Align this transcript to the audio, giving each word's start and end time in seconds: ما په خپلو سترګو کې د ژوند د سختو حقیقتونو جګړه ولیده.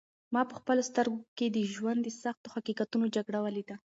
ما 0.33 0.41
په 0.49 0.53
خپلو 0.59 0.81
سترګو 0.89 1.19
کې 1.37 1.45
د 1.49 1.57
ژوند 1.73 1.99
د 2.03 2.09
سختو 2.21 2.47
حقیقتونو 2.55 3.05
جګړه 3.15 3.39
ولیده. 3.41 3.75